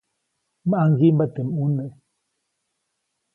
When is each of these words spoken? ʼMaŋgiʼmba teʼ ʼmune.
ʼMaŋgiʼmba 0.67 1.25
teʼ 1.33 1.47
ʼmune. 1.51 1.85